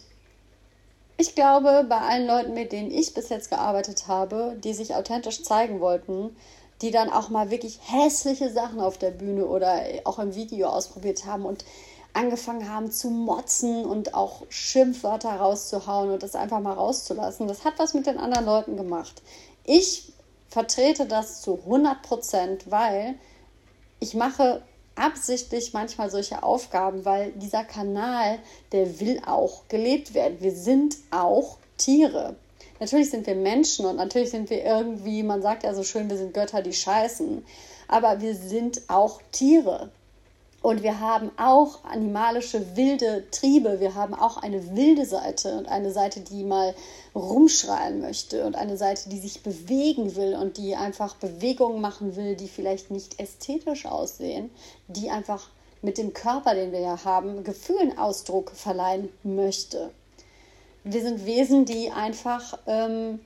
ich 1.18 1.36
glaube, 1.36 1.86
bei 1.88 2.00
allen 2.00 2.28
Leuten, 2.28 2.54
mit 2.54 2.72
denen 2.72 2.92
ich 2.92 3.14
bis 3.14 3.30
jetzt 3.30 3.50
gearbeitet 3.50 4.08
habe, 4.08 4.56
die 4.64 4.74
sich 4.74 4.96
authentisch 4.96 5.44
zeigen 5.44 5.80
wollten, 5.80 6.36
die 6.82 6.92
dann 6.92 7.10
auch 7.10 7.30
mal 7.30 7.52
wirklich 7.52 7.80
hässliche 7.84 8.52
Sachen 8.52 8.80
auf 8.80 8.98
der 8.98 9.12
Bühne 9.12 9.46
oder 9.46 9.82
auch 10.06 10.20
im 10.20 10.36
Video 10.36 10.68
ausprobiert 10.68 11.26
haben 11.26 11.46
und 11.46 11.64
angefangen 12.14 12.70
haben 12.70 12.92
zu 12.92 13.10
motzen 13.10 13.86
und 13.86 14.14
auch 14.14 14.44
Schimpfwörter 14.50 15.32
rauszuhauen 15.32 16.12
und 16.12 16.24
das 16.24 16.36
einfach 16.36 16.60
mal 16.60 16.74
rauszulassen. 16.74 17.48
Das 17.48 17.66
hat 17.66 17.74
was 17.78 17.94
mit 17.94 18.06
den 18.06 18.18
anderen 18.18 18.46
Leuten 18.46 18.78
gemacht. 18.78 19.22
Ich 19.64 20.14
vertrete 20.50 21.06
das 21.08 21.42
zu 21.42 21.60
100 21.60 22.02
Prozent, 22.04 22.70
weil 22.70 23.16
ich 24.00 24.14
mache 24.14 24.62
absichtlich 24.96 25.74
manchmal 25.74 26.10
solche 26.10 26.44
Aufgaben, 26.44 27.06
weil 27.06 27.32
dieser 27.34 27.64
Kanal, 27.64 28.40
der 28.72 29.00
will 29.00 29.22
auch 29.26 29.68
gelebt 29.68 30.14
werden. 30.14 30.38
Wir 30.40 30.52
sind 30.52 30.98
auch 31.12 31.58
Tiere. 31.78 32.36
Natürlich 32.80 33.10
sind 33.12 33.28
wir 33.28 33.36
Menschen 33.36 33.86
und 33.86 33.96
natürlich 33.96 34.32
sind 34.32 34.50
wir 34.50 34.64
irgendwie, 34.64 35.24
man 35.24 35.42
sagt 35.42 35.64
ja 35.64 35.74
so 35.74 35.84
schön, 35.84 36.10
wir 36.10 36.18
sind 36.18 36.34
Götter, 36.34 36.62
die 36.62 36.74
scheißen. 36.74 37.46
Aber 37.88 38.22
wir 38.22 38.36
sind 38.36 38.82
auch 38.88 39.22
Tiere. 39.32 39.90
Und 40.64 40.82
wir 40.82 41.02
haben 41.02 41.30
auch 41.36 41.84
animalische 41.84 42.78
wilde 42.78 43.30
Triebe. 43.32 43.82
Wir 43.82 43.96
haben 43.96 44.14
auch 44.14 44.38
eine 44.38 44.78
wilde 44.78 45.06
Seite 45.06 45.58
und 45.58 45.68
eine 45.68 45.92
Seite, 45.92 46.22
die 46.22 46.46
mal 46.46 46.74
rumschreien 47.14 48.00
möchte 48.00 48.46
und 48.46 48.56
eine 48.56 48.78
Seite, 48.78 49.10
die 49.10 49.20
sich 49.20 49.44
bewegen 49.44 50.16
will 50.16 50.36
und 50.36 50.56
die 50.56 50.78
einfach 50.78 51.16
Bewegungen 51.18 51.82
machen 51.82 52.16
will, 52.16 52.38
die 52.38 52.48
vielleicht 52.48 52.92
nicht 52.92 53.20
ästhetisch 53.20 53.86
aussehen, 53.86 54.52
die 54.88 55.10
einfach 55.10 55.50
mit 55.82 55.98
dem 55.98 56.14
Körper, 56.14 56.56
den 56.56 56.72
wir 56.72 56.80
ja 56.80 57.04
haben, 57.04 57.44
Gefühlen 57.44 57.98
Ausdruck 57.98 58.52
verleihen 58.52 59.10
möchte. 59.22 59.92
Wir 60.86 61.02
sind 61.02 61.26
Wesen, 61.26 61.66
die 61.66 61.92
einfach 61.92 62.58
ähm, 62.68 63.20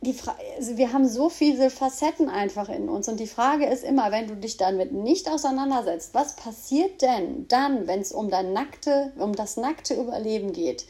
die 0.00 0.14
also 0.56 0.76
wir 0.76 0.92
haben 0.92 1.08
so 1.08 1.28
viele 1.28 1.70
Facetten 1.70 2.28
einfach 2.28 2.68
in 2.68 2.88
uns. 2.88 3.08
Und 3.08 3.18
die 3.18 3.26
Frage 3.26 3.66
ist 3.66 3.82
immer, 3.82 4.12
wenn 4.12 4.28
du 4.28 4.36
dich 4.36 4.56
damit 4.56 4.92
nicht 4.92 5.28
auseinandersetzt, 5.28 6.14
was 6.14 6.36
passiert 6.36 7.02
denn 7.02 7.48
dann, 7.48 7.86
wenn 7.86 8.00
es 8.00 8.12
um, 8.12 8.30
dein 8.30 8.52
nackte, 8.52 9.12
um 9.18 9.34
das 9.34 9.56
nackte 9.56 9.94
Überleben 9.94 10.52
geht? 10.52 10.86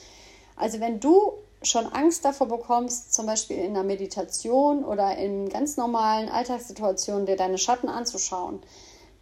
Also 0.56 0.80
wenn 0.80 1.00
du 1.00 1.32
schon 1.62 1.86
Angst 1.86 2.24
davor 2.24 2.48
bekommst, 2.48 3.14
zum 3.14 3.26
Beispiel 3.26 3.56
in 3.56 3.70
einer 3.70 3.82
Meditation 3.82 4.84
oder 4.84 5.16
in 5.16 5.48
ganz 5.48 5.76
normalen 5.76 6.28
Alltagssituationen, 6.28 7.26
dir 7.26 7.36
deine 7.36 7.58
Schatten 7.58 7.88
anzuschauen, 7.88 8.60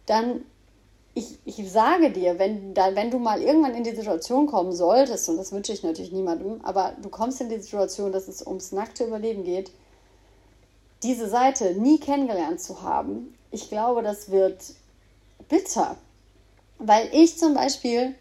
dann 0.05 0.43
ich, 1.17 1.39
ich 1.45 1.71
sage 1.71 2.11
dir, 2.11 2.37
wenn, 2.37 2.75
da, 2.75 2.95
wenn 2.95 3.09
du 3.09 3.17
mal 3.17 3.41
irgendwann 3.41 3.73
in 3.73 3.83
die 3.83 3.95
Situation 3.95 4.45
kommen 4.45 4.71
solltest, 4.71 5.27
und 5.29 5.37
das 5.37 5.51
wünsche 5.51 5.73
ich 5.73 5.81
natürlich 5.81 6.11
niemandem, 6.11 6.61
aber 6.63 6.93
du 7.01 7.09
kommst 7.09 7.41
in 7.41 7.49
die 7.49 7.59
Situation, 7.59 8.11
dass 8.11 8.27
es 8.27 8.45
ums 8.45 8.71
nackte 8.71 9.05
Überleben 9.05 9.43
geht, 9.43 9.71
diese 11.01 11.27
Seite 11.27 11.73
nie 11.73 11.99
kennengelernt 11.99 12.61
zu 12.61 12.83
haben, 12.83 13.35
ich 13.49 13.69
glaube, 13.69 14.03
das 14.03 14.29
wird 14.29 14.61
bitter. 15.49 15.97
Weil 16.77 17.09
ich 17.11 17.39
zum 17.39 17.55
Beispiel 17.55 18.13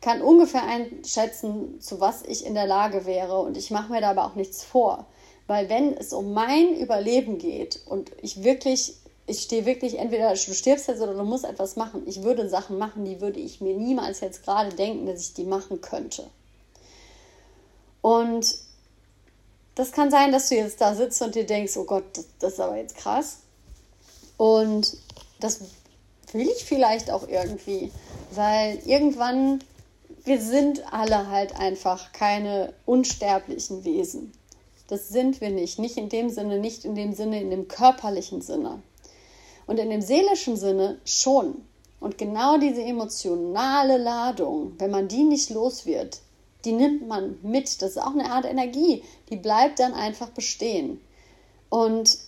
kann 0.00 0.22
ungefähr 0.22 0.62
einschätzen, 0.62 1.78
zu 1.80 2.00
was 2.00 2.22
ich 2.22 2.46
in 2.46 2.54
der 2.54 2.66
Lage 2.66 3.04
wäre 3.04 3.38
und 3.40 3.58
ich 3.58 3.70
mache 3.70 3.92
mir 3.92 4.00
da 4.00 4.12
aber 4.12 4.24
auch 4.24 4.34
nichts 4.34 4.64
vor. 4.64 5.04
Weil 5.46 5.68
wenn 5.68 5.94
es 5.94 6.14
um 6.14 6.32
mein 6.32 6.74
Überleben 6.74 7.36
geht 7.36 7.80
und 7.84 8.12
ich 8.22 8.42
wirklich 8.42 8.94
ich 9.30 9.42
stehe 9.42 9.64
wirklich, 9.64 9.98
entweder 9.98 10.30
du 10.30 10.54
stirbst 10.54 10.88
jetzt 10.88 11.00
oder 11.00 11.14
du 11.14 11.22
musst 11.22 11.44
etwas 11.44 11.76
machen. 11.76 12.02
Ich 12.06 12.22
würde 12.22 12.48
Sachen 12.48 12.78
machen, 12.78 13.04
die 13.04 13.20
würde 13.20 13.38
ich 13.38 13.60
mir 13.60 13.74
niemals 13.76 14.20
jetzt 14.20 14.42
gerade 14.44 14.74
denken, 14.74 15.06
dass 15.06 15.20
ich 15.20 15.34
die 15.34 15.44
machen 15.44 15.80
könnte. 15.80 16.26
Und 18.02 18.56
das 19.76 19.92
kann 19.92 20.10
sein, 20.10 20.32
dass 20.32 20.48
du 20.48 20.56
jetzt 20.56 20.80
da 20.80 20.94
sitzt 20.94 21.22
und 21.22 21.34
dir 21.34 21.46
denkst, 21.46 21.76
oh 21.76 21.84
Gott, 21.84 22.04
das, 22.14 22.26
das 22.40 22.52
ist 22.54 22.60
aber 22.60 22.76
jetzt 22.76 22.96
krass. 22.96 23.38
Und 24.36 24.96
das 25.38 25.60
will 26.32 26.48
ich 26.48 26.64
vielleicht 26.64 27.10
auch 27.10 27.28
irgendwie, 27.28 27.92
weil 28.32 28.80
irgendwann, 28.84 29.62
wir 30.24 30.40
sind 30.40 30.92
alle 30.92 31.28
halt 31.28 31.54
einfach 31.58 32.12
keine 32.12 32.72
unsterblichen 32.84 33.84
Wesen. 33.84 34.32
Das 34.88 35.08
sind 35.08 35.40
wir 35.40 35.50
nicht. 35.50 35.78
Nicht 35.78 35.96
in 35.96 36.08
dem 36.08 36.30
Sinne, 36.30 36.58
nicht 36.58 36.84
in 36.84 36.96
dem 36.96 37.12
Sinne, 37.12 37.40
in 37.40 37.50
dem 37.50 37.68
körperlichen 37.68 38.42
Sinne. 38.42 38.82
Und 39.70 39.78
in 39.78 39.88
dem 39.88 40.02
seelischen 40.02 40.56
Sinne 40.56 40.98
schon. 41.04 41.64
Und 42.00 42.18
genau 42.18 42.58
diese 42.58 42.82
emotionale 42.82 43.98
Ladung, 43.98 44.72
wenn 44.78 44.90
man 44.90 45.06
die 45.06 45.22
nicht 45.22 45.48
los 45.50 45.86
wird, 45.86 46.22
die 46.64 46.72
nimmt 46.72 47.06
man 47.06 47.38
mit. 47.42 47.80
Das 47.80 47.90
ist 47.90 48.02
auch 48.02 48.10
eine 48.10 48.32
Art 48.32 48.46
Energie. 48.46 49.04
Die 49.28 49.36
bleibt 49.36 49.78
dann 49.78 49.94
einfach 49.94 50.30
bestehen. 50.30 51.00
Und 51.68 52.18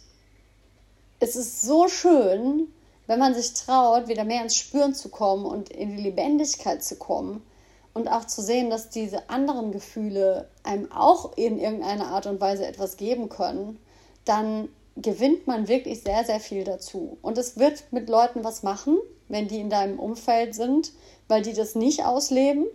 es 1.19 1.35
ist 1.35 1.63
so 1.63 1.89
schön, 1.89 2.73
wenn 3.09 3.19
man 3.19 3.35
sich 3.35 3.55
traut, 3.55 4.07
wieder 4.07 4.23
mehr 4.23 4.45
ins 4.45 4.55
Spüren 4.55 4.95
zu 4.95 5.09
kommen 5.09 5.45
und 5.45 5.69
in 5.69 5.97
die 5.97 6.03
Lebendigkeit 6.05 6.85
zu 6.85 6.95
kommen 6.95 7.43
und 7.93 8.07
auch 8.07 8.25
zu 8.25 8.41
sehen, 8.41 8.71
dass 8.71 8.89
diese 8.89 9.29
anderen 9.31 9.73
Gefühle 9.73 10.49
einem 10.63 10.93
auch 10.93 11.37
in 11.37 11.59
irgendeiner 11.59 12.07
Art 12.07 12.27
und 12.27 12.41
Weise 12.41 12.65
etwas 12.65 12.97
geben 12.99 13.29
können, 13.29 13.81
dann 14.27 14.69
gewinnt 14.97 15.47
man 15.47 15.69
wirklich 15.69 16.03
sehr, 16.03 16.25
sehr 16.25 16.41
viel 16.41 16.65
dazu. 16.65 17.19
Und 17.23 17.39
es 17.39 17.59
wird 17.59 17.85
mit 17.93 18.09
Leuten 18.09 18.45
was 18.45 18.63
machen, 18.63 18.99
wenn 19.29 19.49
die 19.49 19.61
in 19.61 19.71
deinem 19.71 19.99
Umfeld 19.99 20.55
sind, 20.55 20.93
weil 21.29 21.43
die 21.43 21.55
das 21.55 21.75
nicht 21.75 22.05
ausleben. 22.05 22.67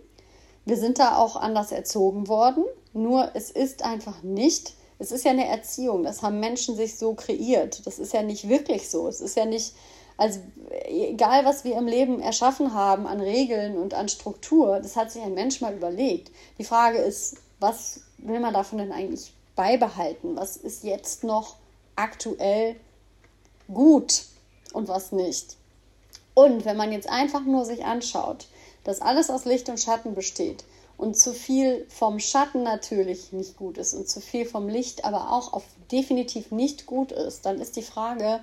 Wir 0.64 0.76
sind 0.76 0.98
da 0.98 1.16
auch 1.16 1.36
anders 1.36 1.72
erzogen 1.72 2.28
worden, 2.28 2.64
nur 2.92 3.30
es 3.34 3.50
ist 3.50 3.84
einfach 3.84 4.22
nicht, 4.22 4.74
es 4.98 5.12
ist 5.12 5.24
ja 5.24 5.30
eine 5.30 5.46
Erziehung, 5.46 6.02
das 6.02 6.22
haben 6.22 6.40
Menschen 6.40 6.76
sich 6.76 6.98
so 6.98 7.14
kreiert. 7.14 7.86
Das 7.86 7.98
ist 7.98 8.12
ja 8.12 8.22
nicht 8.22 8.48
wirklich 8.48 8.90
so. 8.90 9.06
Es 9.06 9.20
ist 9.20 9.36
ja 9.36 9.44
nicht, 9.44 9.74
also 10.16 10.40
egal 10.86 11.44
was 11.44 11.64
wir 11.64 11.76
im 11.76 11.86
Leben 11.86 12.20
erschaffen 12.20 12.74
haben 12.74 13.06
an 13.06 13.20
Regeln 13.20 13.78
und 13.78 13.94
an 13.94 14.08
Struktur, 14.08 14.80
das 14.80 14.96
hat 14.96 15.12
sich 15.12 15.22
ein 15.22 15.34
Mensch 15.34 15.60
mal 15.60 15.74
überlegt. 15.74 16.32
Die 16.58 16.64
Frage 16.64 16.98
ist, 16.98 17.36
was 17.60 18.00
will 18.18 18.40
man 18.40 18.52
davon 18.52 18.78
denn 18.78 18.92
eigentlich 18.92 19.32
beibehalten? 19.54 20.36
Was 20.36 20.56
ist 20.56 20.82
jetzt 20.82 21.22
noch 21.22 21.56
aktuell 21.98 22.76
gut 23.72 24.24
und 24.72 24.88
was 24.88 25.12
nicht. 25.12 25.56
Und 26.34 26.64
wenn 26.64 26.76
man 26.76 26.92
jetzt 26.92 27.08
einfach 27.08 27.44
nur 27.44 27.64
sich 27.64 27.84
anschaut, 27.84 28.46
dass 28.84 29.02
alles 29.02 29.28
aus 29.28 29.44
Licht 29.44 29.68
und 29.68 29.80
Schatten 29.80 30.14
besteht 30.14 30.64
und 30.96 31.18
zu 31.18 31.32
viel 31.32 31.84
vom 31.88 32.20
Schatten 32.20 32.62
natürlich 32.62 33.32
nicht 33.32 33.56
gut 33.56 33.76
ist 33.76 33.94
und 33.94 34.08
zu 34.08 34.20
viel 34.20 34.46
vom 34.46 34.68
Licht 34.68 35.04
aber 35.04 35.32
auch 35.32 35.52
auf 35.52 35.64
definitiv 35.90 36.50
nicht 36.52 36.86
gut 36.86 37.12
ist, 37.12 37.44
dann 37.44 37.60
ist 37.60 37.76
die 37.76 37.82
Frage, 37.82 38.40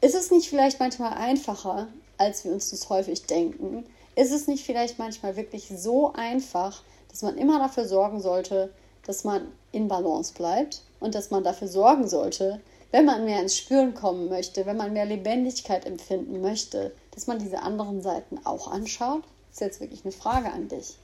ist 0.00 0.14
es 0.14 0.30
nicht 0.30 0.48
vielleicht 0.48 0.80
manchmal 0.80 1.14
einfacher, 1.14 1.88
als 2.18 2.44
wir 2.44 2.52
uns 2.52 2.70
das 2.70 2.88
häufig 2.88 3.26
denken? 3.26 3.86
Ist 4.16 4.32
es 4.32 4.48
nicht 4.48 4.64
vielleicht 4.64 4.98
manchmal 4.98 5.36
wirklich 5.36 5.68
so 5.74 6.12
einfach, 6.12 6.82
dass 7.08 7.22
man 7.22 7.38
immer 7.38 7.58
dafür 7.58 7.86
sorgen 7.86 8.20
sollte, 8.20 8.72
dass 9.06 9.24
man 9.24 9.52
in 9.72 9.88
Balance 9.88 10.32
bleibt 10.34 10.82
und 11.00 11.14
dass 11.14 11.30
man 11.30 11.44
dafür 11.44 11.68
sorgen 11.68 12.08
sollte, 12.08 12.60
wenn 12.90 13.04
man 13.04 13.24
mehr 13.24 13.40
ins 13.40 13.56
Spüren 13.56 13.94
kommen 13.94 14.28
möchte, 14.28 14.66
wenn 14.66 14.76
man 14.76 14.92
mehr 14.92 15.06
Lebendigkeit 15.06 15.86
empfinden 15.86 16.40
möchte, 16.40 16.92
dass 17.12 17.26
man 17.26 17.38
diese 17.38 17.62
anderen 17.62 18.02
Seiten 18.02 18.40
auch 18.44 18.70
anschaut? 18.70 19.22
Das 19.50 19.56
ist 19.56 19.60
jetzt 19.60 19.80
wirklich 19.80 20.04
eine 20.04 20.12
Frage 20.12 20.50
an 20.50 20.68
dich. 20.68 20.96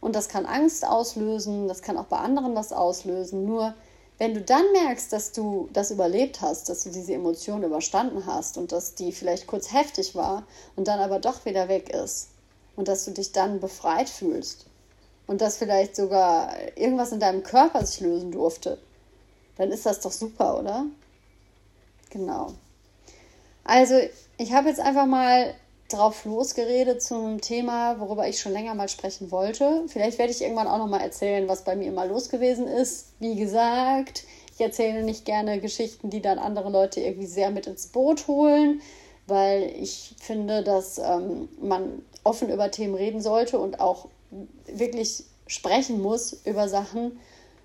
Und 0.00 0.14
das 0.14 0.28
kann 0.28 0.46
Angst 0.46 0.86
auslösen, 0.86 1.68
das 1.68 1.82
kann 1.82 1.96
auch 1.96 2.04
bei 2.04 2.18
anderen 2.18 2.54
was 2.54 2.72
auslösen. 2.72 3.46
Nur 3.46 3.74
wenn 4.18 4.34
du 4.34 4.40
dann 4.42 4.64
merkst, 4.72 5.12
dass 5.12 5.32
du 5.32 5.68
das 5.72 5.90
überlebt 5.90 6.40
hast, 6.40 6.68
dass 6.68 6.84
du 6.84 6.90
diese 6.90 7.14
Emotion 7.14 7.62
überstanden 7.62 8.26
hast 8.26 8.58
und 8.58 8.72
dass 8.72 8.94
die 8.94 9.12
vielleicht 9.12 9.46
kurz 9.46 9.72
heftig 9.72 10.14
war 10.14 10.44
und 10.74 10.88
dann 10.88 11.00
aber 11.00 11.18
doch 11.18 11.44
wieder 11.44 11.68
weg 11.68 11.90
ist, 11.90 12.28
und 12.76 12.88
dass 12.88 13.06
du 13.06 13.10
dich 13.10 13.32
dann 13.32 13.58
befreit 13.58 14.08
fühlst 14.08 14.66
und 15.26 15.40
dass 15.40 15.56
vielleicht 15.56 15.96
sogar 15.96 16.54
irgendwas 16.76 17.12
in 17.12 17.20
deinem 17.20 17.42
Körper 17.42 17.84
sich 17.84 18.00
lösen 18.00 18.30
durfte, 18.30 18.78
dann 19.56 19.72
ist 19.72 19.86
das 19.86 20.00
doch 20.00 20.12
super, 20.12 20.58
oder? 20.58 20.86
Genau. 22.10 22.52
Also, 23.64 23.94
ich 24.38 24.52
habe 24.52 24.68
jetzt 24.68 24.80
einfach 24.80 25.06
mal 25.06 25.54
drauf 25.88 26.24
losgeredet 26.24 27.02
zu 27.02 27.14
einem 27.14 27.40
Thema, 27.40 28.00
worüber 28.00 28.28
ich 28.28 28.40
schon 28.40 28.52
länger 28.52 28.74
mal 28.74 28.88
sprechen 28.88 29.30
wollte. 29.30 29.84
Vielleicht 29.88 30.18
werde 30.18 30.32
ich 30.32 30.42
irgendwann 30.42 30.66
auch 30.66 30.78
noch 30.78 30.88
mal 30.88 31.00
erzählen, 31.00 31.48
was 31.48 31.64
bei 31.64 31.76
mir 31.76 31.92
mal 31.92 32.08
los 32.08 32.28
gewesen 32.28 32.66
ist. 32.66 33.12
Wie 33.20 33.36
gesagt, 33.36 34.24
ich 34.54 34.60
erzähle 34.60 35.02
nicht 35.02 35.24
gerne 35.24 35.60
Geschichten, 35.60 36.10
die 36.10 36.22
dann 36.22 36.38
andere 36.38 36.70
Leute 36.70 37.00
irgendwie 37.00 37.26
sehr 37.26 37.50
mit 37.50 37.66
ins 37.66 37.88
Boot 37.88 38.26
holen, 38.26 38.80
weil 39.26 39.72
ich 39.78 40.14
finde, 40.18 40.62
dass 40.62 40.98
ähm, 40.98 41.48
man 41.60 42.02
offen 42.24 42.48
über 42.50 42.70
Themen 42.70 42.94
reden 42.94 43.20
sollte 43.20 43.58
und 43.58 43.80
auch 43.80 44.08
wirklich 44.66 45.24
sprechen 45.46 46.00
muss 46.00 46.40
über 46.44 46.68
Sachen. 46.68 47.18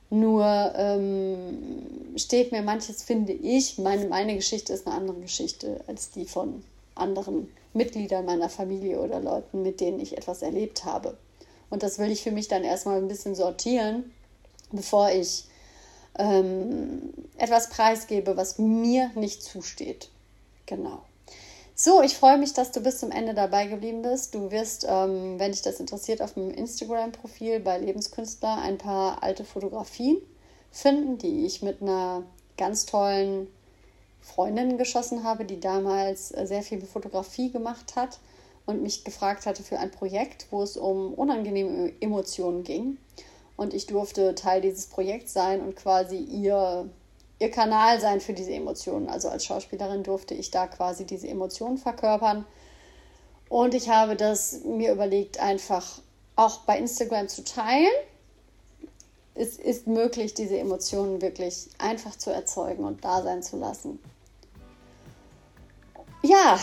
Nur 0.09 0.45
ähm, 0.75 2.13
steht 2.17 2.51
mir 2.51 2.61
manches, 2.61 3.01
finde 3.01 3.31
ich, 3.31 3.77
meine, 3.77 4.07
meine 4.07 4.35
Geschichte 4.35 4.73
ist 4.73 4.85
eine 4.85 4.95
andere 4.95 5.19
Geschichte 5.21 5.81
als 5.87 6.11
die 6.11 6.25
von 6.25 6.63
anderen 6.95 7.49
Mitgliedern 7.73 8.25
meiner 8.25 8.49
Familie 8.49 8.99
oder 8.99 9.21
Leuten, 9.21 9.61
mit 9.61 9.79
denen 9.79 10.01
ich 10.01 10.17
etwas 10.17 10.41
erlebt 10.41 10.83
habe. 10.83 11.17
Und 11.69 11.83
das 11.83 11.97
will 11.97 12.11
ich 12.11 12.21
für 12.21 12.31
mich 12.31 12.49
dann 12.49 12.65
erstmal 12.65 12.97
ein 12.97 13.07
bisschen 13.07 13.35
sortieren, 13.35 14.11
bevor 14.71 15.09
ich 15.09 15.45
ähm, 16.19 17.13
etwas 17.37 17.69
preisgebe, 17.69 18.35
was 18.35 18.59
mir 18.59 19.11
nicht 19.15 19.41
zusteht. 19.41 20.09
Genau. 20.65 21.01
So, 21.83 22.03
ich 22.03 22.15
freue 22.15 22.37
mich, 22.37 22.53
dass 22.53 22.71
du 22.71 22.79
bis 22.81 22.99
zum 22.99 23.09
Ende 23.09 23.33
dabei 23.33 23.65
geblieben 23.65 24.03
bist. 24.03 24.35
Du 24.35 24.51
wirst, 24.51 24.85
ähm, 24.87 25.39
wenn 25.39 25.51
dich 25.51 25.63
das 25.63 25.79
interessiert, 25.79 26.21
auf 26.21 26.35
dem 26.35 26.51
Instagram-Profil 26.51 27.59
bei 27.59 27.79
Lebenskünstler 27.79 28.59
ein 28.61 28.77
paar 28.77 29.23
alte 29.23 29.43
Fotografien 29.43 30.17
finden, 30.71 31.17
die 31.17 31.43
ich 31.43 31.63
mit 31.63 31.81
einer 31.81 32.21
ganz 32.55 32.85
tollen 32.85 33.47
Freundin 34.21 34.77
geschossen 34.77 35.23
habe, 35.23 35.43
die 35.43 35.59
damals 35.59 36.29
äh, 36.29 36.45
sehr 36.45 36.61
viel 36.61 36.81
Fotografie 36.81 37.49
gemacht 37.49 37.95
hat 37.95 38.19
und 38.67 38.83
mich 38.83 39.03
gefragt 39.03 39.47
hatte 39.47 39.63
für 39.63 39.79
ein 39.79 39.89
Projekt, 39.89 40.45
wo 40.51 40.61
es 40.61 40.77
um 40.77 41.15
unangenehme 41.15 41.93
Emotionen 41.99 42.63
ging. 42.63 42.99
Und 43.57 43.73
ich 43.73 43.87
durfte 43.87 44.35
Teil 44.35 44.61
dieses 44.61 44.85
Projekts 44.85 45.33
sein 45.33 45.61
und 45.61 45.75
quasi 45.75 46.17
ihr, 46.17 46.87
ihr 47.41 47.51
Kanal 47.51 47.99
sein 47.99 48.21
für 48.21 48.33
diese 48.33 48.53
Emotionen. 48.53 49.09
Also 49.09 49.29
als 49.29 49.45
Schauspielerin 49.45 50.03
durfte 50.03 50.33
ich 50.33 50.51
da 50.51 50.67
quasi 50.67 51.05
diese 51.05 51.27
Emotionen 51.27 51.77
verkörpern. 51.77 52.45
Und 53.49 53.73
ich 53.73 53.89
habe 53.89 54.15
das 54.15 54.63
mir 54.63 54.93
überlegt, 54.93 55.39
einfach 55.39 55.99
auch 56.35 56.59
bei 56.59 56.77
Instagram 56.77 57.27
zu 57.27 57.43
teilen. 57.43 57.91
Es 59.35 59.57
ist 59.57 59.87
möglich, 59.87 60.33
diese 60.33 60.57
Emotionen 60.57 61.21
wirklich 61.21 61.67
einfach 61.77 62.15
zu 62.15 62.31
erzeugen 62.31 62.83
und 62.83 63.03
da 63.03 63.21
sein 63.21 63.43
zu 63.43 63.57
lassen 63.57 63.99
ja, 66.21 66.59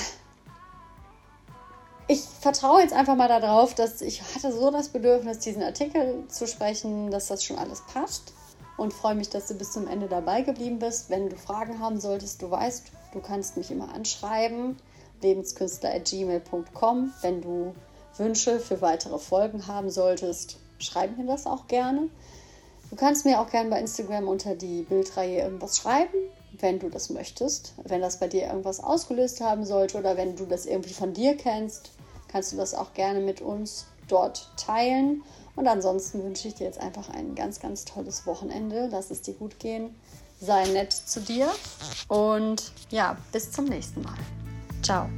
ich 2.06 2.20
vertraue 2.20 2.80
jetzt 2.80 2.94
einfach 2.94 3.16
mal 3.16 3.28
darauf, 3.28 3.74
dass 3.74 4.00
ich 4.00 4.22
hatte 4.22 4.52
so 4.52 4.70
das 4.70 4.88
Bedürfnis, 4.88 5.40
diesen 5.40 5.62
Artikel 5.62 6.24
zu 6.28 6.46
sprechen, 6.46 7.10
dass 7.10 7.26
das 7.26 7.44
schon 7.44 7.58
alles 7.58 7.82
passt 7.92 8.32
und 8.78 8.94
freue 8.94 9.14
mich, 9.14 9.28
dass 9.28 9.48
du 9.48 9.54
bis 9.54 9.72
zum 9.72 9.86
Ende 9.86 10.08
dabei 10.08 10.40
geblieben 10.40 10.78
bist. 10.78 11.10
Wenn 11.10 11.28
du 11.28 11.36
Fragen 11.36 11.78
haben 11.78 12.00
solltest, 12.00 12.40
du 12.40 12.50
weißt, 12.50 12.86
du 13.12 13.20
kannst 13.20 13.58
mich 13.58 13.70
immer 13.70 13.92
anschreiben, 13.92 14.78
lebenskünstler.gmail.com. 15.20 17.12
Wenn 17.20 17.42
du 17.42 17.74
Wünsche 18.16 18.58
für 18.58 18.80
weitere 18.80 19.18
Folgen 19.18 19.66
haben 19.66 19.90
solltest, 19.90 20.56
schreib 20.78 21.18
mir 21.18 21.26
das 21.26 21.46
auch 21.46 21.66
gerne. 21.66 22.08
Du 22.88 22.96
kannst 22.96 23.26
mir 23.26 23.38
auch 23.40 23.50
gerne 23.50 23.68
bei 23.68 23.80
Instagram 23.80 24.26
unter 24.26 24.54
die 24.54 24.80
Bildreihe 24.82 25.42
irgendwas 25.42 25.76
schreiben 25.76 26.16
wenn 26.60 26.78
du 26.78 26.88
das 26.88 27.10
möchtest. 27.10 27.74
Wenn 27.84 28.00
das 28.00 28.18
bei 28.18 28.28
dir 28.28 28.46
irgendwas 28.46 28.82
ausgelöst 28.82 29.40
haben 29.40 29.64
sollte 29.64 29.98
oder 29.98 30.16
wenn 30.16 30.36
du 30.36 30.46
das 30.46 30.66
irgendwie 30.66 30.94
von 30.94 31.12
dir 31.12 31.36
kennst, 31.36 31.90
kannst 32.28 32.52
du 32.52 32.56
das 32.56 32.74
auch 32.74 32.94
gerne 32.94 33.20
mit 33.20 33.40
uns 33.40 33.86
dort 34.08 34.50
teilen. 34.56 35.22
Und 35.58 35.66
ansonsten 35.66 36.22
wünsche 36.22 36.46
ich 36.46 36.54
dir 36.54 36.68
jetzt 36.68 36.80
einfach 36.80 37.08
ein 37.08 37.34
ganz, 37.34 37.58
ganz 37.58 37.84
tolles 37.84 38.26
Wochenende. 38.26 38.88
Lass 38.92 39.10
es 39.10 39.22
dir 39.22 39.34
gut 39.34 39.58
gehen. 39.58 39.92
Sei 40.40 40.64
nett 40.66 40.92
zu 40.92 41.20
dir. 41.20 41.50
Und 42.06 42.70
ja, 42.90 43.16
bis 43.32 43.50
zum 43.50 43.64
nächsten 43.64 44.02
Mal. 44.02 44.14
Ciao. 44.84 45.08